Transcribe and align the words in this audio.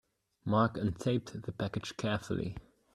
Mark 0.45 0.77
untaped 0.77 1.43
the 1.43 1.51
package 1.51 1.95
carefully. 1.95 2.57